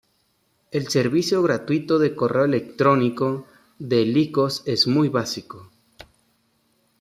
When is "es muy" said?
4.65-5.09